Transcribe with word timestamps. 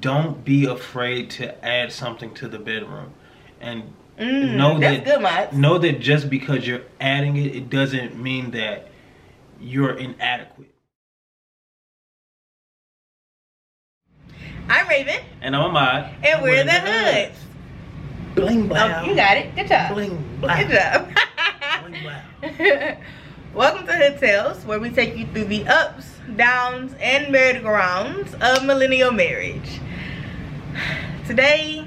don't 0.00 0.44
be 0.44 0.64
afraid 0.66 1.30
to 1.30 1.64
add 1.64 1.92
something 1.92 2.32
to 2.34 2.48
the 2.48 2.58
bedroom, 2.58 3.12
and 3.60 3.82
Mm, 4.18 4.56
know 4.56 4.78
that's 4.78 4.98
that 4.98 5.04
good, 5.06 5.22
Mods. 5.22 5.56
know 5.56 5.78
that 5.78 6.00
just 6.00 6.28
because 6.28 6.66
you're 6.66 6.82
adding 7.00 7.36
it, 7.38 7.56
it 7.56 7.70
doesn't 7.70 8.20
mean 8.22 8.50
that 8.50 8.88
you're 9.58 9.96
inadequate. 9.96 10.68
I'm 14.68 14.86
Raven, 14.88 15.20
And 15.40 15.56
I'm 15.56 15.62
Ahmad. 15.74 16.14
and 16.22 16.42
we're 16.42 16.64
the 16.64 16.72
Hoods. 16.72 17.38
Bling 18.34 18.70
Oh, 18.74 19.02
you 19.04 19.14
got 19.16 19.36
it. 19.38 19.54
Good 19.56 19.68
job. 19.68 19.94
Bling 19.94 20.22
blah. 20.40 20.56
Good 20.58 20.70
job. 20.70 21.08
Bling 21.82 22.02
blah. 22.02 22.94
Welcome 23.54 23.86
to 23.86 23.92
Hood 23.94 24.18
Tales, 24.20 24.64
where 24.64 24.78
we 24.78 24.90
take 24.90 25.16
you 25.16 25.26
through 25.28 25.44
the 25.46 25.66
ups, 25.66 26.14
downs, 26.36 26.94
and 27.00 27.32
merry-go-rounds 27.32 28.34
of 28.40 28.64
millennial 28.64 29.10
marriage. 29.12 29.80
Today, 31.30 31.86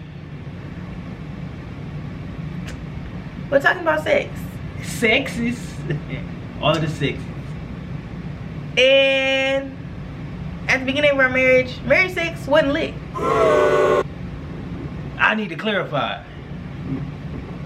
we're 3.52 3.60
talking 3.60 3.82
about 3.82 4.02
sex. 4.02 4.30
Sexes. 4.84 5.76
All 6.62 6.74
of 6.74 6.80
the 6.80 6.88
sexes. 6.88 7.22
And 8.78 9.76
at 10.70 10.80
the 10.80 10.86
beginning 10.86 11.12
of 11.12 11.20
our 11.20 11.28
marriage, 11.28 11.78
marriage 11.82 12.14
sex 12.14 12.48
wasn't 12.48 12.72
lit. 12.72 12.94
I 15.18 15.36
need 15.36 15.50
to 15.50 15.58
clarify. 15.58 16.24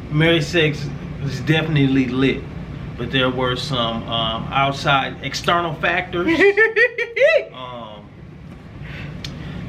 Married 0.10 0.46
sex 0.46 0.84
was 1.22 1.42
definitely 1.42 2.08
lit, 2.08 2.42
but 2.98 3.12
there 3.12 3.30
were 3.30 3.56
some 3.56 4.02
um, 4.10 4.48
outside 4.52 5.16
external 5.24 5.76
factors 5.76 6.26
um, 7.54 8.04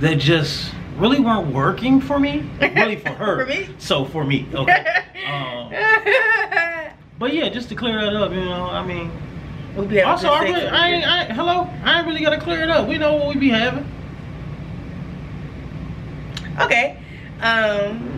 that 0.00 0.14
just 0.14 0.72
really 0.98 1.20
weren't 1.20 1.52
working 1.54 2.00
for 2.00 2.18
me. 2.18 2.48
Really 2.60 2.96
for 2.96 3.08
her. 3.20 3.44
For 3.44 3.46
me? 3.46 3.68
So 3.78 4.04
for 4.04 4.24
me, 4.24 4.46
okay. 4.52 4.84
um, 5.26 5.72
but 7.18 7.32
yeah, 7.32 7.48
just 7.48 7.68
to 7.70 7.74
clear 7.74 8.00
that 8.00 8.14
up, 8.14 8.32
you 8.32 8.44
know, 8.44 8.64
I 8.66 8.84
mean. 8.84 9.10
We'll 9.76 9.86
be 9.86 9.96
having 9.96 10.10
Also, 10.10 10.28
I, 10.30 10.42
really, 10.42 10.66
I, 10.66 10.88
ain't, 10.88 11.06
I 11.06 11.24
hello, 11.26 11.68
I 11.84 11.98
ain't 11.98 12.06
really 12.08 12.20
gotta 12.20 12.40
clear 12.40 12.62
it 12.62 12.70
up. 12.70 12.88
We 12.88 12.98
know 12.98 13.14
what 13.14 13.28
we 13.28 13.36
be 13.36 13.50
having. 13.50 13.86
Okay. 16.60 16.98
Um 17.40 18.14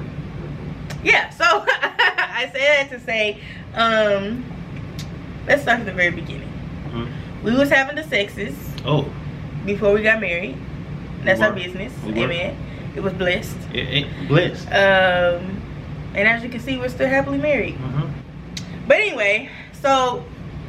yeah, 1.02 1.28
so 1.30 1.44
I 1.68 2.48
say 2.52 2.60
that 2.60 2.88
to 2.90 3.00
say, 3.00 3.40
um 3.74 4.44
let's 5.46 5.62
start 5.62 5.80
at 5.80 5.86
the 5.86 5.92
very 5.92 6.10
beginning. 6.12 6.48
Mhm. 6.88 7.10
We 7.42 7.54
was 7.54 7.68
having 7.68 7.96
the 7.96 8.04
sexes 8.04 8.56
Oh, 8.86 9.10
before 9.66 9.92
we 9.92 10.02
got 10.02 10.20
married. 10.20 10.56
That's 11.24 11.42
our 11.42 11.52
business. 11.52 11.92
We. 12.04 12.12
Amen. 12.22 12.56
It 12.96 13.00
was 13.02 13.12
blessed. 13.12 13.56
it, 13.72 14.04
it 14.04 14.28
blessed. 14.28 14.66
Um 14.68 15.62
and 16.14 16.26
as 16.28 16.42
you 16.42 16.48
can 16.48 16.60
see, 16.60 16.76
we're 16.78 16.88
still 16.88 17.08
happily 17.08 17.38
married. 17.38 17.76
hmm 17.76 18.08
But 18.88 18.96
anyway, 18.96 19.48
so 19.72 20.24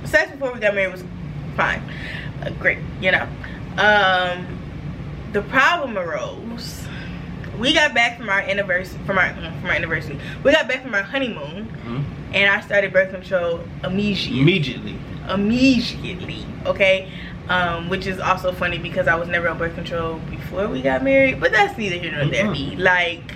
sex 0.05 0.31
before 0.31 0.53
we 0.53 0.59
got 0.59 0.75
married 0.75 0.91
was 0.91 1.03
fine, 1.55 1.81
uh, 2.43 2.49
great, 2.59 2.77
you 3.01 3.11
know. 3.11 3.27
Um, 3.77 4.45
the 5.33 5.41
problem 5.41 5.97
arose. 5.97 6.85
We 7.57 7.73
got 7.73 7.93
back 7.93 8.17
from 8.17 8.29
our 8.29 8.39
anniversary, 8.41 8.99
from 9.05 9.17
our 9.17 9.33
from 9.33 9.65
our 9.65 9.71
anniversary. 9.71 10.17
We 10.43 10.51
got 10.51 10.67
back 10.67 10.83
from 10.83 10.93
our 10.95 11.03
honeymoon, 11.03 11.65
hmm 11.65 12.01
and 12.33 12.49
I 12.49 12.61
started 12.61 12.93
birth 12.93 13.11
control 13.11 13.59
immediately. 13.83 14.39
Immediately. 14.41 14.95
Immediately, 15.29 16.45
okay. 16.65 17.11
Um, 17.51 17.89
which 17.89 18.07
is 18.07 18.17
also 18.19 18.53
funny 18.53 18.77
because 18.77 19.07
I 19.07 19.15
was 19.15 19.27
never 19.27 19.49
on 19.49 19.57
birth 19.57 19.75
control 19.75 20.19
before 20.29 20.67
we 20.69 20.81
got 20.81 21.03
married, 21.03 21.39
but 21.41 21.51
that's 21.51 21.77
neither 21.77 21.97
here 21.97 22.11
nor 22.13 22.25
there. 22.25 22.45
Mhm. 22.45 22.79
Like 22.79 23.33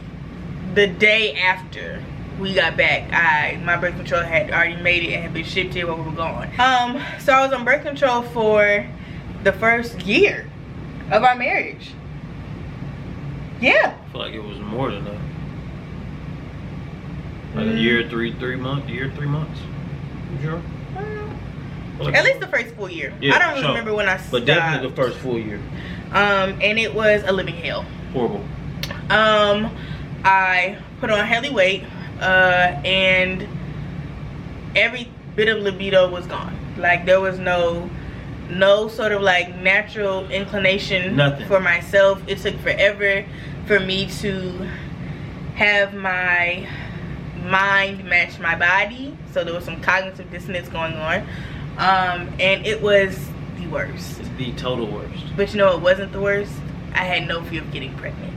the 0.73 0.87
day 0.87 1.33
after 1.35 2.01
we 2.39 2.53
got 2.53 2.77
back, 2.77 3.11
I 3.11 3.59
my 3.65 3.75
birth 3.75 3.95
control 3.97 4.21
had 4.23 4.51
already 4.51 4.77
made 4.81 5.03
it 5.03 5.13
and 5.13 5.23
had 5.23 5.33
been 5.33 5.43
shipped 5.43 5.73
here 5.73 5.87
while 5.87 5.97
we 5.97 6.03
were 6.03 6.11
gone. 6.11 6.47
Um, 6.59 7.01
so 7.19 7.33
I 7.33 7.45
was 7.45 7.51
on 7.53 7.65
birth 7.65 7.83
control 7.83 8.21
for 8.21 8.85
the 9.43 9.51
first 9.51 10.05
year 10.05 10.47
of 11.11 11.23
our 11.23 11.35
marriage. 11.35 11.91
Yeah, 13.59 13.95
I 14.07 14.11
feel 14.11 14.21
like 14.21 14.33
it 14.33 14.43
was 14.43 14.59
more 14.59 14.91
than 14.91 15.03
that. 15.05 15.17
Like 17.55 17.67
a 17.67 17.77
year, 17.77 18.07
three, 18.09 18.33
three 18.33 18.55
months, 18.57 18.89
year, 18.89 19.11
three 19.15 19.27
months. 19.27 19.59
Sure. 20.41 20.61
I 21.95 21.97
feel 21.97 22.05
like 22.07 22.15
at 22.15 22.25
least 22.25 22.39
the 22.41 22.47
first 22.47 22.75
full 22.75 22.89
year. 22.89 23.13
Yeah, 23.21 23.35
I 23.35 23.39
don't 23.39 23.61
sure. 23.61 23.69
remember 23.69 23.93
when 23.93 24.07
I 24.07 24.17
stopped. 24.17 24.31
But 24.31 24.45
definitely 24.45 24.89
the 24.89 24.95
first 24.95 25.17
full 25.19 25.39
year. 25.39 25.61
Um, 26.11 26.59
and 26.61 26.77
it 26.77 26.93
was 26.93 27.23
a 27.25 27.31
living 27.31 27.55
hell. 27.55 27.85
Horrible. 28.13 28.43
Um, 29.09 29.75
I 30.23 30.77
put 30.99 31.09
on 31.09 31.25
heavy 31.25 31.49
weight, 31.49 31.83
uh, 32.19 32.79
and 32.83 33.47
every 34.75 35.09
bit 35.35 35.47
of 35.47 35.63
libido 35.63 36.09
was 36.09 36.25
gone. 36.27 36.57
Like 36.77 37.05
there 37.05 37.21
was 37.21 37.39
no, 37.39 37.89
no 38.49 38.87
sort 38.87 39.11
of 39.11 39.21
like 39.21 39.55
natural 39.57 40.29
inclination 40.29 41.15
Nothing. 41.15 41.47
for 41.47 41.59
myself. 41.59 42.21
It 42.27 42.39
took 42.39 42.57
forever 42.59 43.25
for 43.67 43.79
me 43.79 44.07
to 44.19 44.69
have 45.55 45.93
my 45.93 46.67
mind 47.45 48.03
match 48.03 48.39
my 48.39 48.55
body. 48.55 49.17
So 49.31 49.43
there 49.43 49.53
was 49.53 49.65
some 49.65 49.81
cognitive 49.81 50.29
dissonance 50.31 50.69
going 50.69 50.93
on, 50.93 51.27
um, 51.77 52.29
and 52.39 52.65
it 52.65 52.81
was 52.81 53.29
the 53.57 53.67
worst. 53.67 54.19
It's 54.19 54.29
the 54.37 54.51
total 54.53 54.87
worst. 54.87 55.23
But 55.35 55.51
you 55.51 55.57
know 55.57 55.75
it 55.75 55.81
wasn't 55.81 56.11
the 56.11 56.21
worst? 56.21 56.53
I 56.93 57.03
had 57.03 57.27
no 57.27 57.43
fear 57.43 57.61
of 57.61 57.71
getting 57.71 57.93
pregnant. 57.95 58.33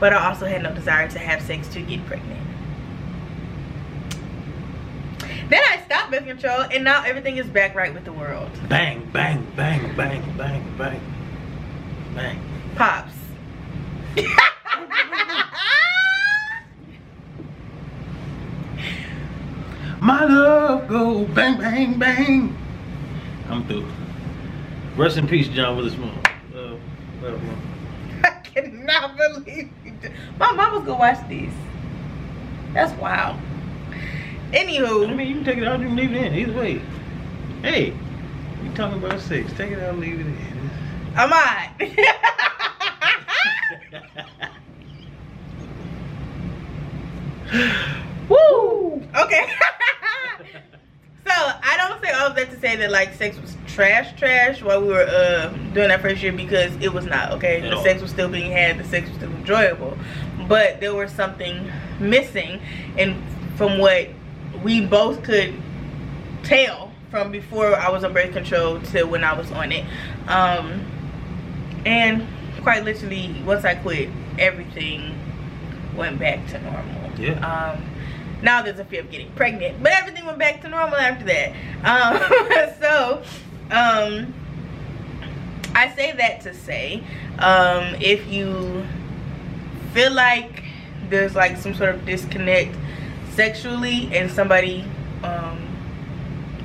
But 0.00 0.12
I 0.12 0.28
also 0.28 0.46
had 0.46 0.62
no 0.62 0.74
desire 0.74 1.08
to 1.08 1.18
have 1.18 1.42
sex 1.42 1.68
to 1.68 1.82
get 1.82 2.04
pregnant. 2.06 2.40
Then 5.48 5.62
I 5.70 5.80
stopped 5.82 6.10
birth 6.10 6.26
control 6.26 6.62
and 6.72 6.82
now 6.82 7.04
everything 7.04 7.36
is 7.36 7.46
back 7.46 7.74
right 7.74 7.94
with 7.94 8.04
the 8.04 8.12
world. 8.12 8.50
Bang, 8.68 9.08
bang, 9.12 9.46
bang, 9.54 9.94
bang, 9.96 10.22
bang, 10.36 10.74
bang, 10.76 11.00
bang. 12.14 12.40
Pops. 12.74 13.12
My 20.06 20.24
love 20.24 20.86
go 20.86 21.24
bang, 21.24 21.58
bang, 21.58 21.98
bang. 21.98 22.56
I'm 23.48 23.66
through. 23.66 23.84
Rest 24.94 25.16
in 25.16 25.26
peace, 25.26 25.48
John 25.48 25.76
Witherspoon. 25.76 26.16
Uh. 26.54 26.76
I 28.22 28.30
cannot 28.44 29.16
believe 29.16 29.72
you 29.84 29.90
did- 30.00 30.12
My 30.38 30.52
mama's 30.52 30.86
gonna 30.86 31.00
watch 31.00 31.28
this. 31.28 31.52
That's 32.72 32.92
wild. 33.00 33.40
Anywho. 34.52 35.10
I 35.10 35.12
mean, 35.12 35.26
you 35.26 35.34
can 35.34 35.44
take 35.44 35.58
it 35.58 35.66
out, 35.66 35.80
you 35.80 35.86
can 35.88 35.96
leave 35.96 36.12
it 36.12 36.22
in. 36.22 36.34
Either 36.34 36.52
way. 36.52 36.80
Hey, 37.62 37.92
we 38.62 38.68
talking 38.76 39.02
about 39.02 39.20
sex. 39.20 39.52
Take 39.54 39.72
it 39.72 39.80
out, 39.80 39.98
leave 39.98 40.20
it 40.20 40.26
in. 40.26 40.70
I'm 41.16 41.32
on. 41.32 41.68
Okay. 49.16 49.46
so 51.24 51.32
I 51.32 51.74
don't 51.78 51.96
say 52.66 52.76
that 52.76 52.90
like 52.90 53.14
sex 53.14 53.38
was 53.40 53.56
trash, 53.68 54.18
trash 54.18 54.60
while 54.62 54.80
we 54.82 54.88
were 54.88 55.06
uh, 55.06 55.48
doing 55.72 55.88
that 55.88 56.00
first 56.02 56.22
year 56.22 56.32
because 56.32 56.74
it 56.80 56.92
was 56.92 57.06
not. 57.06 57.32
Okay, 57.32 57.60
At 57.60 57.70
the 57.70 57.76
all. 57.76 57.82
sex 57.84 58.02
was 58.02 58.10
still 58.10 58.28
being 58.28 58.50
had, 58.50 58.78
the 58.78 58.84
sex 58.84 59.08
was 59.08 59.16
still 59.18 59.30
enjoyable, 59.30 59.96
but 60.48 60.80
there 60.80 60.94
was 60.94 61.12
something 61.12 61.70
missing, 62.00 62.60
and 62.98 63.22
from 63.56 63.78
what 63.78 64.08
we 64.64 64.84
both 64.84 65.22
could 65.22 65.54
tell 66.42 66.90
from 67.10 67.30
before 67.30 67.74
I 67.76 67.88
was 67.90 68.02
on 68.02 68.12
birth 68.12 68.32
control 68.32 68.80
to 68.80 69.04
when 69.04 69.22
I 69.22 69.32
was 69.32 69.50
on 69.52 69.70
it, 69.70 69.84
um, 70.26 70.84
and 71.84 72.26
quite 72.62 72.84
literally 72.84 73.40
once 73.46 73.64
I 73.64 73.76
quit, 73.76 74.08
everything 74.40 75.14
went 75.94 76.18
back 76.18 76.44
to 76.48 76.60
normal. 76.62 77.20
Yeah. 77.20 77.74
Um, 77.74 77.82
now 78.46 78.62
there's 78.62 78.78
a 78.78 78.84
fear 78.84 79.00
of 79.00 79.10
getting 79.10 79.30
pregnant, 79.32 79.82
but 79.82 79.92
everything 79.92 80.24
went 80.24 80.38
back 80.38 80.62
to 80.62 80.68
normal 80.68 80.96
after 80.96 81.24
that. 81.26 81.52
Um, 81.84 82.72
so, 82.80 83.22
um, 83.70 84.32
I 85.74 85.92
say 85.94 86.12
that 86.12 86.40
to 86.42 86.54
say, 86.54 87.02
um, 87.40 87.96
if 88.00 88.26
you 88.32 88.86
feel 89.92 90.12
like 90.12 90.62
there's 91.10 91.34
like 91.34 91.56
some 91.58 91.74
sort 91.74 91.94
of 91.94 92.06
disconnect 92.06 92.74
sexually 93.32 94.08
and 94.16 94.30
somebody 94.30 94.84
um, 95.22 95.58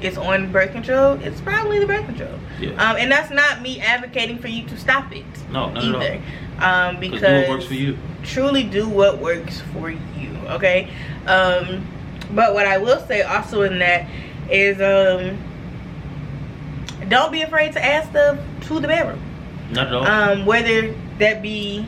is 0.02 0.18
on 0.18 0.52
birth 0.52 0.72
control, 0.72 1.14
it's 1.22 1.42
probably 1.42 1.80
the 1.80 1.88
birth 1.88 2.06
control. 2.06 2.40
Yeah. 2.60 2.70
Um, 2.74 2.96
and 2.98 3.12
that's 3.12 3.32
not 3.32 3.62
me 3.62 3.80
advocating 3.82 4.38
for 4.38 4.48
you 4.48 4.66
to 4.68 4.78
stop 4.78 5.12
it 5.16 5.26
No, 5.52 5.72
not 5.72 5.78
at 5.84 5.96
all. 5.96 6.02
either. 6.02 6.22
Um, 6.60 7.00
Because 7.00 7.22
because 7.22 7.22
do 7.22 7.40
what 7.42 7.50
works 7.50 7.66
for 7.66 7.74
you. 7.74 7.98
truly 8.24 8.64
do 8.64 8.88
what 8.88 9.18
works 9.18 9.62
for 9.74 9.90
you 9.90 10.30
okay 10.48 10.92
um 11.28 11.86
but 12.32 12.54
what 12.54 12.66
i 12.66 12.78
will 12.78 13.00
say 13.08 13.22
also 13.22 13.62
in 13.64 13.80
that 13.80 14.08
is 14.50 14.78
um 14.82 15.38
don't 17.10 17.32
be 17.32 17.42
afraid 17.42 17.74
to 17.74 17.84
ask 17.84 18.12
them 18.12 18.40
to 18.62 18.80
the 18.80 18.88
bedroom 18.88 19.20
Not 19.72 19.88
at 19.88 19.94
all. 19.94 20.06
um 20.06 20.46
whether 20.46 20.94
that 21.20 21.42
be 21.42 21.86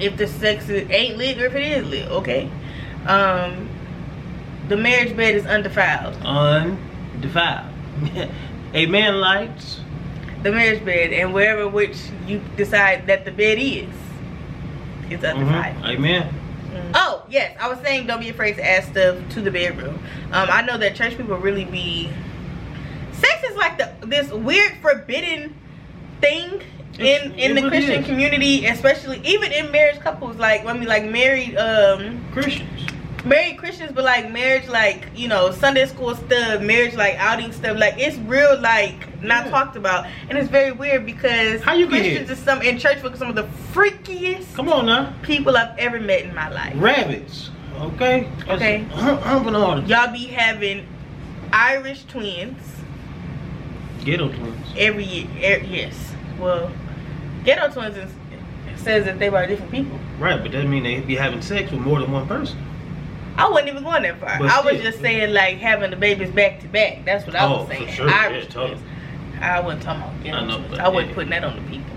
if 0.00 0.16
the 0.16 0.26
sex 0.26 0.68
is, 0.68 0.90
ain't 0.90 1.16
lit 1.16 1.38
or 1.40 1.46
if 1.46 1.54
it 1.54 1.62
is 1.62 1.86
lit, 1.86 2.08
okay. 2.08 2.50
Um, 3.06 3.68
the 4.66 4.76
marriage 4.76 5.16
bed 5.16 5.36
is 5.36 5.46
undefiled. 5.46 6.16
Undefiled. 6.24 7.70
a 8.74 8.86
man 8.86 9.20
likes 9.20 9.80
the 10.42 10.50
marriage 10.50 10.84
bed 10.84 11.12
and 11.12 11.32
wherever 11.32 11.68
which 11.68 11.96
you 12.26 12.40
decide 12.56 13.06
that 13.06 13.24
the 13.24 13.30
bed 13.30 13.58
is, 13.60 13.86
it's 15.10 15.22
Mhm. 15.22 15.30
undefiled. 15.36 15.84
Amen. 15.86 16.28
Oh 16.94 17.24
yes, 17.28 17.56
I 17.60 17.68
was 17.68 17.78
saying 17.80 18.06
don't 18.06 18.20
be 18.20 18.28
afraid 18.28 18.56
to 18.56 18.64
add 18.66 18.84
stuff 18.84 19.28
to 19.30 19.40
the 19.40 19.50
bedroom. 19.50 19.94
Um, 20.32 20.48
I 20.50 20.62
know 20.62 20.78
that 20.78 20.94
church 20.94 21.16
people 21.16 21.36
really 21.36 21.64
be. 21.64 22.10
Sex 23.12 23.44
is 23.44 23.56
like 23.56 23.78
the 23.78 24.06
this 24.06 24.30
weird 24.30 24.76
forbidden 24.82 25.54
thing 26.20 26.62
in 26.98 27.32
in 27.32 27.56
it 27.56 27.62
the 27.62 27.68
Christian 27.68 28.00
is. 28.00 28.06
community, 28.06 28.66
especially 28.66 29.20
even 29.24 29.52
in 29.52 29.70
marriage 29.70 30.00
couples. 30.00 30.36
Like 30.36 30.64
I 30.64 30.72
mean, 30.72 30.88
like 30.88 31.04
married 31.04 31.56
um 31.56 32.24
Christians. 32.32 32.68
Married 33.24 33.58
Christians, 33.58 33.92
but 33.92 34.04
like 34.04 34.30
marriage, 34.30 34.68
like 34.68 35.08
you 35.14 35.28
know 35.28 35.50
Sunday 35.50 35.86
school 35.86 36.14
stuff, 36.14 36.60
marriage 36.62 36.94
like 36.94 37.16
outing 37.18 37.52
stuff. 37.52 37.78
Like 37.78 37.94
it's 37.98 38.16
real 38.18 38.58
like 38.60 39.22
not 39.22 39.44
Yeah. 39.46 39.50
talked 39.50 39.76
about, 39.76 40.06
and 40.28 40.36
it's 40.38 40.48
very 40.48 40.72
weird 40.72 41.06
because 41.06 41.62
How 41.62 41.74
you 41.74 41.86
Christians 41.88 42.30
is 42.30 42.38
some 42.38 42.62
in 42.62 42.78
church 42.78 43.02
are 43.02 43.16
some 43.16 43.28
of 43.28 43.34
the 43.36 43.44
freakiest 43.72 44.54
Come 44.54 44.68
on 44.72 44.86
now. 44.86 45.12
people 45.22 45.56
I've 45.56 45.76
ever 45.78 46.00
met 46.00 46.22
in 46.22 46.34
my 46.34 46.48
life. 46.50 46.74
Rabbits. 46.76 47.50
Okay. 47.80 48.28
That's 48.38 48.50
Okay. 48.52 48.82
hum- 48.92 49.18
Humping 49.18 49.54
all 49.56 49.80
the 49.80 49.88
Y'all 49.88 50.12
be 50.12 50.26
having 50.26 50.86
Irish 51.52 52.04
twins 52.04 52.58
ghetto 54.04 54.28
twins. 54.28 54.66
every 54.76 55.04
year. 55.04 55.26
er- 55.38 55.64
yes. 55.64 56.12
Well, 56.38 56.70
ghetto 57.44 57.68
twins 57.72 57.96
is, 57.96 58.10
says 58.76 59.04
that 59.06 59.18
they 59.18 59.28
are 59.28 59.46
different 59.46 59.70
people. 59.72 59.98
Right, 60.18 60.40
but 60.42 60.52
that 60.52 60.66
mean 60.66 60.82
they 60.82 61.00
be 61.00 61.16
having 61.16 61.40
sex 61.42 61.70
with 61.72 61.80
more 61.80 62.00
than 62.00 62.12
one 62.12 62.26
person. 62.28 62.58
I 63.36 63.48
wasn't 63.50 63.68
even 63.68 63.82
going 63.82 64.02
that 64.04 64.18
far. 64.20 64.38
But 64.38 64.50
I 64.50 64.60
was 64.60 64.74
still. 64.78 64.82
just 64.90 65.00
saying 65.00 65.32
like 65.34 65.58
having 65.58 65.90
the 65.90 65.96
babies 65.96 66.30
back 66.30 66.60
to 66.60 66.68
back. 66.68 67.04
That's 67.04 67.26
what 67.26 67.34
I 67.36 67.44
Oh, 67.46 67.60
was 67.60 67.68
saying. 67.68 67.86
for 67.86 67.92
sure. 67.92 68.10
Irish 68.10 68.44
Yeah, 68.44 68.50
totally. 68.50 68.80
I 69.40 69.60
wasn't 69.60 69.82
talking 69.82 70.28
about 70.30 70.42
I 70.42 70.46
know, 70.46 70.64
but 70.70 70.80
I 70.80 70.88
wasn't 70.88 71.08
yeah. 71.10 71.14
putting 71.14 71.30
that 71.30 71.44
on 71.44 71.56
the 71.56 71.62
people. 71.70 71.90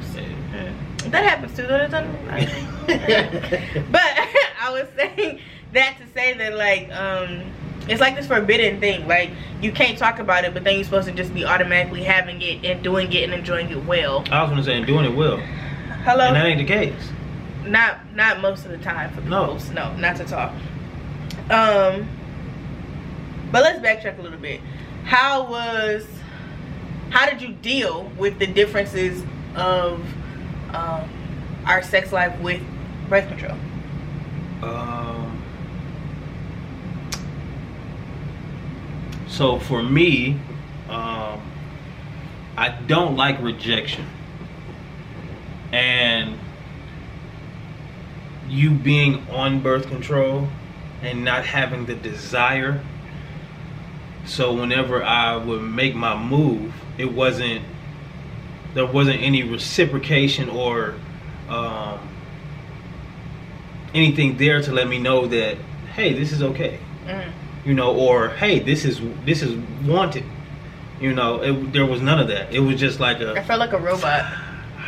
Yeah. 0.54 0.72
That 1.10 1.24
happens 1.24 1.56
too. 1.56 1.68
Though. 1.68 1.88
But 3.92 4.02
I 4.62 4.72
was 4.72 4.88
saying 4.96 5.40
that 5.74 5.98
to 6.00 6.08
say 6.14 6.34
that 6.34 6.56
like 6.56 6.92
um 6.94 7.44
it's 7.88 8.02
like 8.02 8.16
this 8.16 8.28
forbidden 8.28 8.80
thing. 8.80 9.08
Like 9.08 9.32
you 9.62 9.72
can't 9.72 9.98
talk 9.98 10.20
about 10.20 10.44
it, 10.44 10.54
but 10.54 10.64
then 10.64 10.76
you're 10.76 10.84
supposed 10.84 11.08
to 11.08 11.14
just 11.14 11.34
be 11.34 11.46
automatically 11.46 12.04
having 12.04 12.42
it 12.42 12.66
and 12.66 12.84
doing 12.84 13.12
it 13.14 13.24
and 13.24 13.34
enjoying 13.34 13.70
it 13.70 13.86
well. 13.86 14.24
I 14.32 14.42
was 14.42 14.50
gonna 14.50 14.64
say 14.64 14.84
doing 14.84 15.06
it 15.06 15.16
well, 15.16 15.38
Hello. 16.04 16.26
and 16.26 16.36
that 16.36 16.46
ain't 16.46 16.58
the 16.60 16.66
case. 16.66 16.94
not 17.66 18.00
not 18.16 18.42
most 18.42 18.66
of 18.66 18.72
the 18.72 18.78
time 18.80 19.12
for 19.14 19.22
No. 19.22 19.56
people. 19.56 19.74
No, 19.74 19.96
not 19.96 20.18
to 20.18 20.26
talk. 20.26 20.54
Um, 21.50 22.10
but 23.52 23.64
let's 23.64 23.80
backtrack 23.80 24.20
a 24.20 24.22
little 24.22 24.40
bit. 24.40 24.60
How 25.06 25.50
was 25.50 26.06
how 27.10 27.26
did 27.26 27.42
you 27.42 27.54
deal 27.54 28.12
with 28.18 28.38
the 28.38 28.48
differences 28.48 29.24
of 29.56 30.02
um, 30.74 31.10
our 31.66 31.82
sex 31.82 32.12
life 32.12 32.38
with 32.42 32.62
birth 33.10 33.28
control? 33.30 33.58
Um, 34.62 35.42
so 39.28 39.60
for 39.60 39.82
me, 39.82 40.38
um, 40.90 41.42
I 42.58 42.70
don't 42.88 43.16
like 43.16 43.42
rejection, 43.42 44.06
and 45.72 46.38
you 48.50 48.72
being 48.72 49.26
on 49.30 49.62
birth 49.62 49.88
control 49.88 50.50
and 51.02 51.24
not 51.24 51.46
having 51.46 51.86
the 51.86 51.96
desire. 51.96 52.82
So 54.26 54.54
whenever 54.54 55.04
I 55.04 55.36
would 55.38 55.62
make 55.62 55.96
my 55.96 56.16
move, 56.22 56.74
it 56.98 57.12
wasn't 57.14 57.64
there 58.74 58.86
wasn't 58.86 59.22
any 59.22 59.44
reciprocation 59.44 60.50
or 60.50 60.94
um, 61.50 62.00
anything 63.94 64.38
there 64.38 64.62
to 64.62 64.72
let 64.72 64.88
me 64.88 65.00
know 65.00 65.26
that 65.28 65.58
hey, 65.96 66.14
this 66.14 66.32
is 66.32 66.44
okay, 66.44 66.80
Mm. 67.08 67.32
you 67.66 67.74
know, 67.74 67.96
or 67.96 68.30
hey, 68.30 68.60
this 68.60 68.84
is 68.86 69.00
this 69.26 69.42
is 69.42 69.56
wanted, 69.86 70.26
you 71.00 71.14
know. 71.14 71.42
It, 71.42 71.72
there 71.74 71.86
was 71.86 72.02
none 72.02 72.20
of 72.20 72.28
that. 72.28 72.54
It 72.54 72.60
was 72.60 72.80
just 72.80 73.00
like 73.00 73.22
a. 73.22 73.32
I 73.34 73.44
felt 73.44 73.60
like 73.60 73.74
a 73.74 73.80
robot. 73.80 74.26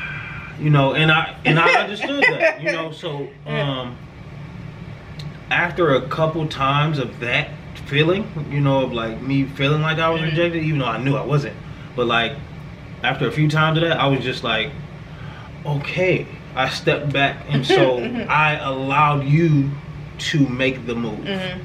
you 0.60 0.70
know, 0.70 0.94
and 0.94 1.12
I 1.12 1.36
and 1.46 1.58
I 1.58 1.82
understood 1.82 2.24
that, 2.24 2.62
you 2.62 2.72
know. 2.74 2.92
So 2.92 3.30
um, 3.48 3.98
after 5.52 5.94
a 5.96 6.02
couple 6.02 6.48
times 6.48 7.00
of 7.00 7.20
that 7.20 7.50
feeling, 7.86 8.30
you 8.52 8.60
know, 8.62 8.82
of 8.82 8.94
like 8.94 9.22
me 9.22 9.44
feeling 9.46 9.82
like 9.82 9.98
I 10.00 10.10
was 10.10 10.22
Mhm. 10.22 10.26
rejected, 10.32 10.64
even 10.64 10.80
though 10.80 10.86
I 10.86 10.98
knew 10.98 11.16
I 11.16 11.26
wasn't, 11.26 11.56
but 11.96 12.06
like 12.08 12.34
after 13.04 13.28
a 13.28 13.32
few 13.32 13.48
times 13.50 13.78
of 13.78 13.84
that, 13.88 14.00
I 14.00 14.08
was 14.08 14.24
just 14.24 14.44
like, 14.44 14.72
okay. 15.66 16.26
I 16.56 16.68
stepped 16.70 17.14
back, 17.14 17.38
and 17.50 17.64
so 17.66 18.00
I 18.30 18.56
allowed 18.56 19.24
you 19.26 19.70
to 20.18 20.40
make 20.48 20.88
the 20.88 20.96
move. 20.96 21.20
Mhm. 21.20 21.60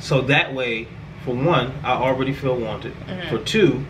So 0.00 0.20
that 0.22 0.52
way, 0.52 0.88
for 1.24 1.34
one, 1.34 1.72
I 1.82 1.92
already 1.92 2.32
feel 2.32 2.56
wanted. 2.56 2.92
Mhm. 3.08 3.28
For 3.30 3.38
two, 3.38 3.84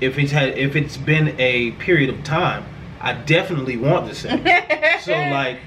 if 0.00 0.18
it's 0.18 0.32
had 0.32 0.56
if 0.58 0.74
it's 0.74 0.96
been 0.96 1.34
a 1.38 1.72
period 1.72 2.08
of 2.10 2.24
time, 2.24 2.64
I 3.00 3.12
definitely 3.12 3.76
want 3.76 4.08
the 4.08 4.14
sex. 4.14 5.04
so 5.04 5.12
like, 5.12 5.58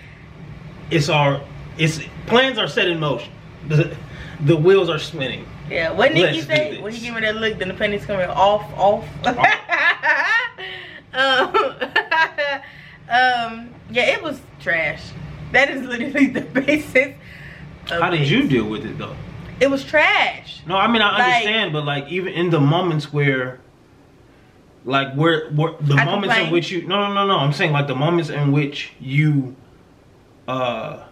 it's 0.90 1.08
our 1.10 1.40
it's 1.78 2.00
plans 2.28 2.58
are 2.58 2.68
set 2.68 2.88
in 2.88 3.00
motion. 3.00 3.32
The 3.68 3.96
the 4.42 4.56
wheels 4.56 4.90
are 4.90 5.00
spinning. 5.00 5.46
Yeah, 5.70 5.92
what 5.92 6.14
Nikki 6.14 6.24
Let's 6.24 6.38
do 6.40 6.44
say? 6.44 6.82
When 6.82 6.94
he 6.94 7.00
give 7.06 7.16
me 7.16 7.22
that 7.22 7.36
look, 7.36 7.58
then 7.58 7.70
the 7.70 7.74
penny's 7.74 8.06
coming 8.06 8.28
off, 8.30 8.64
off. 8.78 9.06
um, 11.14 11.56
um, 13.10 13.70
yeah, 13.90 14.04
it 14.12 14.22
was 14.22 14.40
trash. 14.60 15.02
That 15.52 15.70
is 15.70 15.84
literally 15.84 16.28
the 16.28 16.42
basis. 16.42 17.16
of 17.92 18.02
How 18.02 18.10
did 18.10 18.22
it. 18.22 18.28
you 18.28 18.48
deal 18.48 18.66
with 18.68 18.86
it 18.86 18.98
though? 18.98 19.16
It 19.60 19.70
was 19.70 19.84
trash. 19.84 20.62
No, 20.66 20.76
I 20.76 20.88
mean 20.92 21.02
I 21.02 21.12
Like- 21.18 21.22
understand, 21.36 21.74
but 21.74 21.86
like 21.86 22.08
even 22.10 22.34
in 22.34 22.50
the 22.50 22.60
moments 22.60 23.14
where, 23.14 23.60
like 24.84 25.14
where, 25.14 25.50
where 25.52 25.74
the 25.80 25.94
I 25.96 26.06
moments 26.06 26.36
in 26.38 26.52
which 26.52 26.72
you 26.72 26.88
no 26.88 27.08
no 27.08 27.14
no 27.14 27.28
no 27.28 27.38
I'm 27.38 27.54
saying 27.54 27.72
like 27.72 27.88
the 27.88 27.96
moments 27.96 28.30
in 28.30 28.52
which 28.52 28.92
you, 29.00 29.56
uh, 30.48 31.04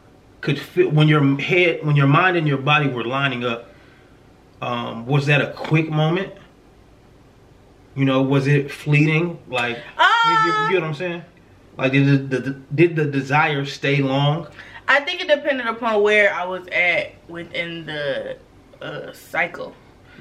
could 0.42 0.60
feel 0.60 0.90
when 0.90 1.08
your 1.08 1.40
head 1.40 1.86
when 1.86 1.96
your 1.96 2.08
mind 2.08 2.38
and 2.38 2.48
your 2.48 2.58
body 2.58 2.88
were 2.88 3.04
lining 3.06 3.46
up. 3.46 3.68
Um, 4.62 5.06
was 5.08 5.26
that 5.26 5.42
a 5.42 5.54
quick 5.54 5.90
moment? 5.90 6.34
You 7.96 8.06
know, 8.06 8.22
was 8.22 8.48
it 8.48 8.72
fleeting? 8.72 9.40
Like, 9.48 9.76
you, 9.78 9.82
you, 9.82 9.98
Uh, 9.98 10.68
you 10.68 10.74
get 10.74 10.82
what 10.82 10.88
I'm 10.88 10.94
saying? 10.94 11.24
Like, 11.78 11.92
did 11.94 12.30
the, 12.30 12.40
the 12.40 12.52
did 12.74 12.96
the 12.96 13.06
desire 13.06 13.66
stay 13.66 13.98
long? 13.98 14.48
I 14.88 15.00
think 15.00 15.22
it 15.22 15.28
depended 15.28 15.68
upon 15.68 16.02
where 16.04 16.34
I 16.34 16.46
was 16.46 16.68
at 16.72 17.14
within 17.28 17.86
the 17.86 18.38
uh, 18.82 19.14
cycle. 19.14 19.74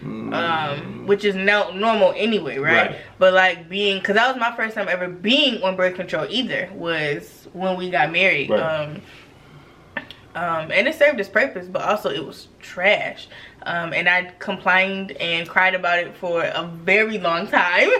um, 0.02 1.06
which 1.06 1.24
is 1.24 1.34
now 1.34 1.70
normal 1.70 2.14
anyway, 2.16 2.58
right? 2.58 2.90
Right. 2.90 2.96
But 3.18 3.34
like 3.34 3.68
being, 3.68 3.98
because 3.98 4.16
that 4.16 4.28
was 4.28 4.40
my 4.40 4.54
first 4.56 4.74
time 4.74 4.88
ever 4.88 5.08
being 5.08 5.62
on 5.62 5.76
birth 5.76 5.94
control 5.94 6.26
either, 6.30 6.70
was 6.72 7.48
when 7.52 7.76
we 7.76 7.90
got 7.90 8.10
married. 8.10 8.48
Right. 8.50 8.60
Um, 8.60 9.02
um, 10.34 10.70
and 10.70 10.86
it 10.86 10.94
served 10.96 11.18
its 11.20 11.28
purpose, 11.28 11.66
but 11.66 11.82
also 11.82 12.10
it 12.10 12.24
was 12.24 12.48
trash. 12.60 13.28
Um, 13.62 13.92
and 13.92 14.08
I 14.08 14.32
complained 14.38 15.12
and 15.12 15.48
cried 15.48 15.74
about 15.74 15.98
it 15.98 16.16
for 16.16 16.42
a 16.42 16.64
very 16.84 17.18
long 17.18 17.46
time 17.46 17.90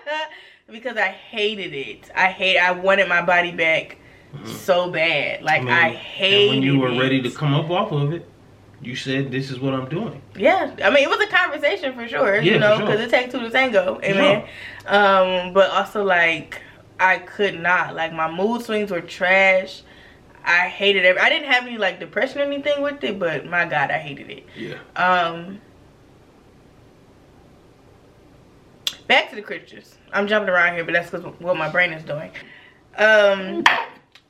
because 0.70 0.96
I 0.96 1.08
hated 1.08 1.74
it. 1.74 2.10
I 2.14 2.26
hate. 2.26 2.58
I 2.58 2.72
wanted 2.72 3.08
my 3.08 3.22
body 3.22 3.52
back 3.52 3.98
so 4.44 4.90
bad. 4.90 5.42
Like 5.42 5.62
I, 5.62 5.88
mean, 5.90 5.96
hated. 5.96 6.40
And 6.40 6.50
when 6.50 6.62
you 6.62 6.78
were 6.78 6.90
it. 6.90 6.98
ready 6.98 7.22
to 7.22 7.30
come 7.30 7.54
up 7.54 7.70
off 7.70 7.92
of 7.92 8.12
it, 8.12 8.28
you 8.80 8.96
said, 8.96 9.30
"This 9.30 9.50
is 9.50 9.60
what 9.60 9.74
I'm 9.74 9.88
doing." 9.88 10.20
Yeah, 10.36 10.74
I 10.82 10.90
mean 10.90 11.04
it 11.04 11.10
was 11.10 11.20
a 11.20 11.26
conversation 11.26 11.94
for 11.94 12.06
sure, 12.08 12.36
Yeah, 12.40 12.54
you 12.54 12.58
know, 12.58 12.74
for 12.74 12.78
sure. 12.78 12.86
because 12.86 13.00
it 13.00 13.10
takes 13.10 13.32
two 13.32 13.40
to 13.40 13.50
tango, 13.50 14.00
amen. 14.02 14.44
Um, 14.86 15.52
but 15.52 15.70
also 15.70 16.04
like 16.04 16.60
I 16.98 17.18
could 17.18 17.60
not, 17.60 17.94
like 17.94 18.12
my 18.12 18.30
mood 18.30 18.62
swings 18.62 18.90
were 18.90 19.00
trash. 19.00 19.82
I 20.44 20.68
hated 20.68 21.04
it. 21.04 21.18
I 21.18 21.28
didn't 21.28 21.50
have 21.50 21.66
any 21.66 21.78
like 21.78 22.00
depression 22.00 22.40
or 22.40 22.44
anything 22.44 22.82
with 22.82 23.02
it, 23.04 23.18
but 23.18 23.46
my 23.46 23.64
God, 23.64 23.90
I 23.90 23.98
hated 23.98 24.30
it. 24.30 24.46
Yeah. 24.56 24.78
Um, 24.96 25.60
back 29.06 29.30
to 29.30 29.36
the 29.36 29.42
creatures. 29.42 29.96
I'm 30.12 30.26
jumping 30.26 30.50
around 30.50 30.74
here, 30.74 30.84
but 30.84 30.92
that's 30.94 31.12
what 31.12 31.56
my 31.56 31.68
brain 31.70 31.92
is 31.92 32.02
doing. 32.04 32.30
Um, 32.96 33.64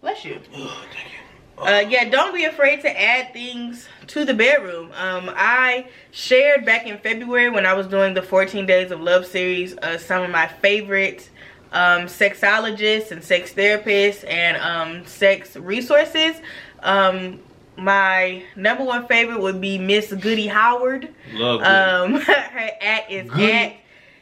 bless 0.01 0.25
you. 0.25 0.41
Oh, 0.55 0.85
thank 0.93 1.13
you. 1.13 1.19
Uh, 1.59 1.85
yeah, 1.89 2.09
don't 2.09 2.35
be 2.35 2.45
afraid 2.45 2.81
to 2.81 3.01
add 3.01 3.33
things 3.33 3.89
to 4.09 4.25
the 4.25 4.35
bedroom. 4.35 4.91
Um, 4.97 5.31
I 5.35 5.87
shared 6.11 6.65
back 6.65 6.87
in 6.87 6.99
February 6.99 7.51
when 7.51 7.67
I 7.67 7.75
was 7.75 7.87
doing 7.87 8.15
the 8.15 8.23
14 8.23 8.67
Days 8.67 8.91
of 8.91 9.01
Love 9.01 9.27
series 9.27 9.77
uh, 9.79 9.99
some 9.99 10.23
of 10.23 10.31
my 10.31 10.49
favorite 10.49 11.31
um, 11.73 12.03
sexologists 12.03 13.11
and 13.11 13.23
sex 13.25 13.53
therapists 13.53 14.25
and 14.29 14.57
um, 14.59 15.07
sex 15.07 15.57
resources. 15.57 16.37
Um, 16.81 17.41
my 17.77 18.43
number 18.55 18.85
one 18.85 19.07
favorite 19.07 19.41
would 19.41 19.61
be 19.61 19.79
Miss 19.79 20.13
Goody 20.13 20.47
Howard. 20.47 21.09
Love 21.33 21.61
Goody. 21.61 21.71
Um, 21.71 22.15
her 22.21 22.71
at 22.81 23.11
is 23.11 23.31
Goody. 23.31 23.53
at 23.53 23.73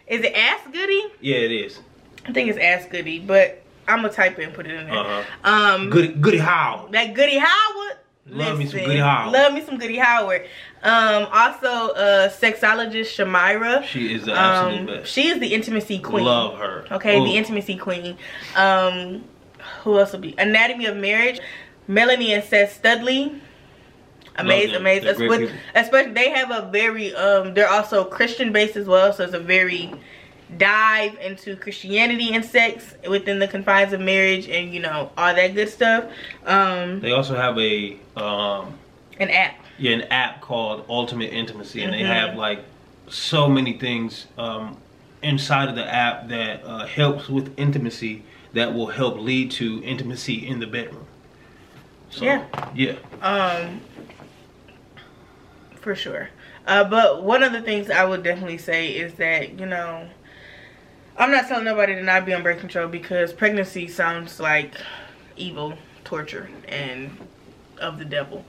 is 0.06 0.22
it 0.22 0.34
Ask 0.34 0.72
Goody? 0.72 1.04
Yeah, 1.20 1.36
it 1.36 1.52
is. 1.52 1.78
I 2.26 2.32
think 2.32 2.48
it's 2.50 2.58
Ask 2.58 2.90
Goody, 2.90 3.18
but 3.20 3.62
I'm 3.88 4.02
gonna 4.02 4.12
type 4.12 4.38
it 4.38 4.44
and 4.44 4.54
put 4.54 4.66
it 4.66 4.74
in 4.74 4.86
there. 4.86 4.94
Uh-huh. 4.98 5.22
Um, 5.44 5.90
Goody, 5.90 6.08
Goody 6.08 6.38
How. 6.38 6.88
that 6.92 7.14
Goody 7.14 7.38
Howard. 7.38 7.79
Love 8.30 8.58
me 8.58 8.66
some 8.66 8.80
Goody 8.80 8.98
Howard. 8.98 9.32
Love 9.32 9.52
me 9.54 9.64
some 9.64 9.78
Goody 9.78 9.98
Howard. 9.98 10.46
Um, 10.82 11.26
also, 11.32 11.68
uh, 11.94 12.28
sexologist 12.30 13.14
Shamyra. 13.16 13.84
She 13.84 14.14
is 14.14 14.24
the 14.24 14.32
absolute 14.32 14.80
Um, 14.80 14.86
best. 14.86 15.12
she 15.12 15.28
is 15.28 15.38
the 15.40 15.52
intimacy 15.54 15.98
queen. 15.98 16.24
Love 16.24 16.58
her. 16.58 16.84
Okay, 16.92 17.18
Ooh. 17.18 17.24
the 17.24 17.36
intimacy 17.36 17.76
queen. 17.76 18.16
Um, 18.56 19.24
who 19.82 19.98
else 19.98 20.12
will 20.12 20.20
be? 20.20 20.34
Anatomy 20.38 20.86
of 20.86 20.96
Marriage. 20.96 21.40
Melanie 21.88 22.32
and 22.32 22.44
Seth 22.44 22.76
Studley. 22.76 23.34
Amazing, 24.36 24.76
amazing. 24.76 25.08
Especially, 25.08 25.50
especially 25.74 26.12
they 26.12 26.30
have 26.30 26.50
a 26.50 26.70
very 26.70 27.14
um. 27.14 27.52
They're 27.52 27.68
also 27.68 28.04
Christian 28.04 28.52
based 28.52 28.76
as 28.76 28.86
well, 28.86 29.12
so 29.12 29.24
it's 29.24 29.34
a 29.34 29.40
very 29.40 29.92
dive 30.58 31.16
into 31.20 31.56
Christianity 31.56 32.34
and 32.34 32.44
sex 32.44 32.94
within 33.08 33.38
the 33.38 33.48
confines 33.48 33.92
of 33.92 34.00
marriage 34.00 34.48
and 34.48 34.72
you 34.72 34.80
know 34.80 35.10
all 35.16 35.34
that 35.34 35.54
good 35.54 35.68
stuff. 35.68 36.04
Um, 36.44 37.00
They 37.00 37.12
also 37.12 37.36
have 37.36 37.58
a 37.58 37.96
um, 38.16 38.74
an 39.18 39.30
app. 39.30 39.54
yeah, 39.78 39.92
an 39.92 40.02
app 40.10 40.40
called 40.40 40.84
Ultimate 40.88 41.32
Intimacy, 41.32 41.82
and 41.82 41.92
Mhm. 41.92 41.98
they 41.98 42.04
have 42.04 42.36
like 42.36 42.64
so 43.08 43.48
many 43.48 43.74
things 43.74 44.26
um, 44.38 44.76
inside 45.22 45.68
of 45.68 45.74
the 45.74 45.86
app 45.86 46.28
that 46.28 46.62
uh, 46.64 46.86
helps 46.86 47.28
with 47.28 47.52
intimacy 47.58 48.22
that 48.52 48.72
will 48.74 48.86
help 48.88 49.18
lead 49.18 49.50
to 49.52 49.82
intimacy 49.84 50.46
in 50.46 50.58
the 50.60 50.66
bedroom. 50.66 51.06
So, 52.10 52.24
Yeah. 52.24 52.44
yeah. 52.74 52.92
Um, 53.22 53.80
for 55.76 55.94
sure. 55.94 56.28
Uh, 56.66 56.84
but 56.84 57.22
one 57.22 57.42
of 57.42 57.52
the 57.52 57.62
things 57.62 57.90
I 57.90 58.04
would 58.04 58.22
definitely 58.22 58.58
say 58.58 58.88
is 58.88 59.14
that 59.14 59.58
you 59.58 59.66
know, 59.66 60.08
I'm 61.20 61.30
not 61.30 61.48
telling 61.48 61.66
nobody 61.66 61.94
to 61.96 62.02
not 62.02 62.24
be 62.24 62.32
on 62.32 62.42
birth 62.42 62.60
control 62.60 62.88
because 62.88 63.30
pregnancy 63.30 63.88
sounds 63.88 64.40
like 64.40 64.74
evil, 65.36 65.74
torture, 66.02 66.48
and 66.66 67.14
of 67.78 67.98
the 67.98 68.06
devil. 68.06 68.42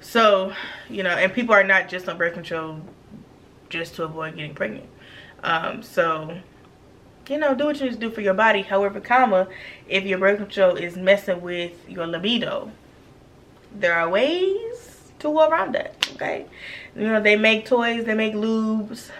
So, 0.00 0.54
you 0.88 1.02
know, 1.02 1.10
and 1.10 1.34
people 1.34 1.54
are 1.54 1.62
not 1.62 1.90
just 1.90 2.08
on 2.08 2.16
birth 2.16 2.32
control 2.32 2.80
just 3.68 3.96
to 3.96 4.04
avoid 4.04 4.36
getting 4.36 4.54
pregnant. 4.54 4.86
Um, 5.42 5.82
so, 5.82 6.38
you 7.28 7.36
know, 7.36 7.54
do 7.54 7.66
what 7.66 7.78
you 7.78 7.90
need 7.90 7.92
to 7.92 8.00
do 8.00 8.10
for 8.10 8.22
your 8.22 8.32
body. 8.32 8.62
However, 8.62 9.00
comma, 9.00 9.46
if 9.86 10.04
your 10.04 10.16
birth 10.16 10.38
control 10.38 10.76
is 10.76 10.96
messing 10.96 11.42
with 11.42 11.72
your 11.90 12.06
libido, 12.06 12.72
there 13.70 13.92
are 13.92 14.08
ways 14.08 15.12
to 15.18 15.26
go 15.26 15.46
around 15.46 15.74
that. 15.74 16.08
Okay, 16.14 16.46
you 16.96 17.06
know 17.06 17.20
they 17.20 17.36
make 17.36 17.66
toys, 17.66 18.06
they 18.06 18.14
make 18.14 18.32
lubes. 18.32 19.10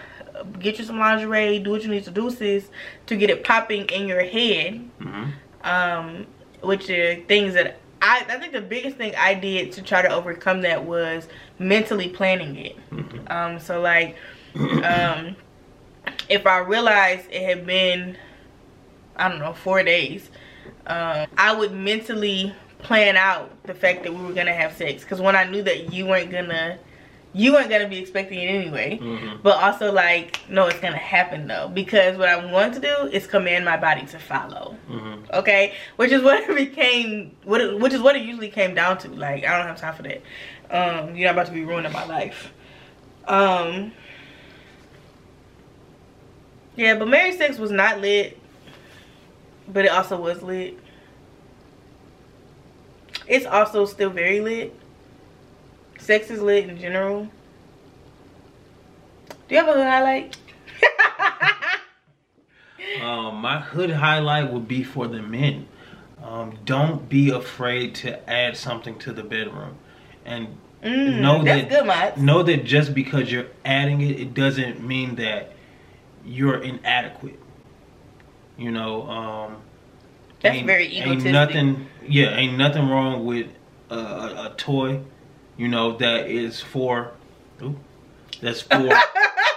Get 0.59 0.77
you 0.79 0.85
some 0.85 0.99
lingerie. 0.99 1.59
Do 1.59 1.71
what 1.71 1.83
you 1.83 1.89
need 1.89 2.03
to 2.05 2.11
do, 2.11 2.29
sis, 2.29 2.69
to 3.07 3.15
get 3.15 3.29
it 3.29 3.43
popping 3.43 3.85
in 3.87 4.07
your 4.07 4.23
head. 4.23 4.89
hmm 4.99 5.25
Um, 5.63 6.27
which 6.61 6.89
are 6.89 7.15
things 7.27 7.53
that 7.53 7.79
I 8.01 8.25
I 8.29 8.37
think 8.39 8.53
the 8.53 8.61
biggest 8.61 8.97
thing 8.97 9.13
I 9.17 9.33
did 9.33 9.71
to 9.73 9.81
try 9.81 10.01
to 10.01 10.09
overcome 10.09 10.61
that 10.61 10.83
was 10.83 11.27
mentally 11.59 12.09
planning 12.09 12.55
it. 12.57 12.75
hmm 12.89 13.19
Um, 13.27 13.59
so 13.59 13.81
like, 13.81 14.15
um, 14.55 15.35
if 16.29 16.45
I 16.45 16.59
realized 16.59 17.27
it 17.31 17.43
had 17.43 17.65
been, 17.65 18.17
I 19.15 19.29
don't 19.29 19.39
know, 19.39 19.53
four 19.53 19.83
days, 19.83 20.29
um, 20.87 21.27
I 21.37 21.53
would 21.55 21.71
mentally 21.73 22.53
plan 22.79 23.17
out 23.17 23.51
the 23.63 23.73
fact 23.73 24.03
that 24.03 24.13
we 24.13 24.23
were 24.23 24.33
gonna 24.33 24.53
have 24.53 24.73
sex. 24.73 25.03
Cause 25.03 25.19
when 25.21 25.35
I 25.35 25.43
knew 25.45 25.63
that 25.63 25.91
you 25.93 26.05
weren't 26.05 26.29
gonna, 26.31 26.77
you 27.35 27.53
weren't 27.53 27.69
gonna 27.69 27.87
be 27.87 27.99
expecting 27.99 28.39
it 28.39 28.47
anyway. 28.47 28.97
hmm 28.97 29.37
But 29.43 29.61
also 29.61 29.91
like, 29.91 30.39
no, 30.49 30.67
it's 30.67 30.79
gonna 30.79 30.97
happen 30.97 31.47
though. 31.47 31.67
Because 31.67 32.17
what 32.17 32.29
I'm 32.29 32.49
going 32.49 32.71
to 32.71 32.79
do 32.79 33.09
is 33.11 33.27
command 33.27 33.65
my 33.65 33.77
body 33.77 34.05
to 34.07 34.19
follow. 34.19 34.75
Hmm 34.87 35.15
okay? 35.35 35.73
Which 35.97 36.11
is 36.11 36.21
what 36.23 36.43
it 36.49 36.55
became 36.55 37.35
what 37.43 37.61
it, 37.61 37.79
which 37.79 37.93
is 37.93 38.01
what 38.01 38.15
it 38.15 38.23
usually 38.23 38.49
came 38.49 38.73
down 38.73 38.97
to. 38.99 39.09
Like 39.09 39.45
i 39.45 39.57
don't 39.57 39.67
have 39.67 39.79
time 39.79 39.95
for 39.95 40.03
that. 40.03 40.21
Um 40.69 41.15
you're 41.15 41.27
not 41.27 41.35
about 41.35 41.47
to 41.47 41.53
be 41.53 41.63
ruining 41.63 41.91
my 41.91 42.05
life. 42.05 42.51
Um 43.27 43.91
yeah 46.75 46.95
but 46.95 47.07
Mary 47.07 47.35
sex 47.35 47.57
was 47.57 47.71
not 47.71 48.01
lit 48.01 48.39
but 49.67 49.85
it 49.85 49.91
also 49.91 50.19
was 50.19 50.41
lit. 50.41 50.79
It's 53.27 53.45
also 53.45 53.85
still 53.85 54.09
very 54.11 54.39
lit 54.39 54.73
sex 56.05 56.29
is 56.29 56.41
lit 56.41 56.69
in 56.69 56.77
general 56.77 57.27
do 59.47 59.55
you 59.55 59.57
have 59.57 59.67
a 59.67 59.73
hood 59.73 59.87
highlight 59.87 60.37
Um, 63.01 63.35
my 63.35 63.59
hood 63.59 63.91
highlight 63.91 64.51
would 64.51 64.67
be 64.67 64.83
for 64.83 65.07
the 65.07 65.21
men. 65.21 65.67
Um, 66.23 66.57
don't 66.65 67.07
be 67.07 67.29
afraid 67.29 67.93
to 67.95 68.29
add 68.29 68.57
something 68.57 68.97
to 68.99 69.13
the 69.13 69.23
bedroom, 69.23 69.75
and 70.25 70.47
mm, 70.83 71.19
know 71.19 71.43
that's 71.43 71.69
that 71.69 72.15
good 72.15 72.17
know 72.17 72.41
that 72.41 72.65
just 72.65 72.93
because 72.95 73.31
you're 73.31 73.47
adding 73.63 74.01
it, 74.01 74.19
it 74.19 74.33
doesn't 74.33 74.81
mean 74.81 75.15
that 75.15 75.51
you're 76.25 76.61
inadequate. 76.63 77.39
You 78.57 78.71
know, 78.71 79.07
um, 79.07 79.57
That's 80.41 80.61
very 80.61 80.97
Ain't 80.97 81.25
nothing, 81.25 81.87
yeah, 82.07 82.35
ain't 82.35 82.57
nothing 82.57 82.89
wrong 82.89 83.25
with 83.25 83.47
a, 83.91 83.95
a, 83.95 84.45
a 84.47 84.53
toy. 84.57 85.01
You 85.57 85.67
know 85.69 85.97
that 85.97 86.27
is 86.29 86.59
for, 86.61 87.11
ooh, 87.61 87.77
that's 88.41 88.61
for. 88.61 88.89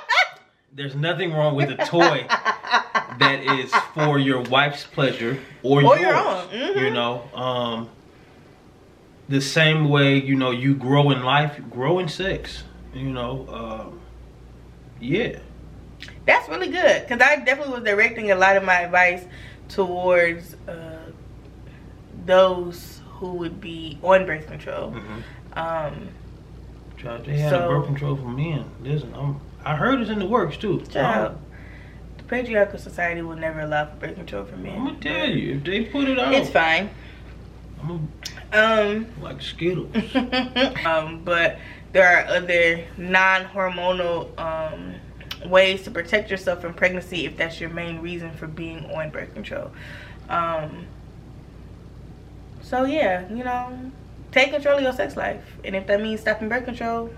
there's 0.73 0.95
nothing 0.95 1.33
wrong 1.33 1.57
with 1.57 1.71
a 1.71 1.77
toy 1.87 2.25
that 2.29 3.41
is 3.59 3.73
for 3.95 4.19
your 4.19 4.43
wife's 4.43 4.85
pleasure 4.85 5.41
or, 5.63 5.83
Or 5.83 5.99
yours. 5.99 6.01
your 6.01 6.15
own, 6.15 6.49
mhm. 6.49 6.83
You 6.83 6.91
know, 6.91 7.23
um, 7.35 7.89
the 9.29 9.41
same 9.41 9.89
way 9.89 10.19
you 10.23 10.37
know 10.37 10.53
you 10.53 10.75
grow 10.75 11.11
in 11.11 11.23
life, 11.25 11.61
grow 11.71 11.99
in 11.99 12.09
sex. 12.09 12.63
You 12.95 13.11
know, 13.11 13.47
um, 13.51 14.01
yeah. 15.01 15.39
That's 16.27 16.49
really 16.49 16.69
good 16.69 17.03
because 17.09 17.21
I 17.21 17.37
definitely 17.37 17.75
was 17.75 17.83
directing 17.83 18.31
a 18.31 18.37
lot 18.37 18.57
of 18.57 18.63
my 18.63 18.83
advice 18.83 19.25
towards 19.69 20.55
uh, 20.69 21.11
those 22.25 23.01
who 23.15 23.33
would 23.35 23.61
be 23.61 23.99
on 24.03 24.27
birth 24.27 24.47
control. 24.47 24.93
Mm-hmm. 24.93 25.21
Um, 25.55 26.09
Try 26.97 27.17
they 27.19 27.39
have 27.39 27.51
So- 27.51 27.69
birth 27.69 27.87
control 27.87 28.17
for 28.17 28.29
men. 28.29 28.65
Listen, 28.83 29.15
I'm, 29.15 29.41
I 29.65 29.77
heard 29.77 30.01
it's 30.01 30.11
in 30.11 30.19
the 30.19 30.27
works 30.27 30.57
too. 30.57 30.81
child, 30.91 31.39
the 32.17 32.25
patriarchal 32.25 32.79
society 32.79 33.23
will 33.23 33.37
never 33.37 33.61
allow 33.61 33.87
for 33.87 33.97
birth 33.97 34.17
control 34.17 34.45
for 34.45 34.57
men. 34.57 34.75
I'm 34.77 34.85
gonna 34.87 34.99
tell 34.99 35.29
you 35.31 35.55
if 35.57 35.65
they 35.65 35.85
put 35.85 36.09
it 36.09 36.19
out, 36.19 36.33
it's 36.35 36.51
fine. 36.51 36.91
I'm 37.81 37.91
Um, 37.91 38.09
gonna 38.51 39.07
like 39.23 39.41
Skittles. 39.41 39.95
um, 40.87 41.23
but 41.25 41.59
there 41.93 42.07
are 42.09 42.27
other 42.37 42.85
non-hormonal 42.97 44.37
um, 44.39 44.95
ways 45.49 45.83
to 45.85 45.91
protect 45.93 46.31
yourself 46.31 46.61
from 46.61 46.75
pregnancy 46.75 47.25
if 47.27 47.37
that's 47.37 47.61
your 47.61 47.71
main 47.71 48.01
reason 48.01 48.33
for 48.33 48.47
being 48.49 48.85
on 48.91 49.11
birth 49.11 49.33
control. 49.35 49.71
Um, 50.29 50.87
so 52.63 52.85
yeah, 52.85 53.29
you 53.33 53.45
know, 53.45 53.93
take 54.33 54.51
control 54.53 54.77
of 54.77 54.83
your 54.83 54.93
sex 54.93 55.17
life, 55.17 55.43
and 55.65 55.75
if 55.77 55.87
that 55.87 56.01
means 56.01 56.21
stopping 56.21 56.49
birth 56.49 56.65
control, 56.65 57.11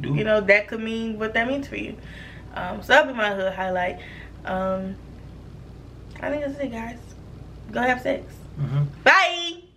Do 0.00 0.14
you 0.14 0.24
know 0.24 0.40
that 0.40 0.68
could 0.68 0.80
mean 0.80 1.18
what 1.18 1.34
that 1.34 1.46
means 1.48 1.68
for 1.68 1.76
you. 1.76 1.96
Um, 2.54 2.82
so 2.82 2.88
that'll 2.88 3.12
be 3.12 3.16
my 3.16 3.34
hood 3.34 3.52
highlight. 3.52 4.00
Um, 4.44 4.96
I 6.20 6.30
think 6.30 6.44
that's 6.44 6.58
it, 6.58 6.70
guys. 6.72 6.98
Go 7.72 7.80
have 7.80 8.00
sex. 8.00 8.32
hmm 8.56 8.84
Bye. 9.04 9.69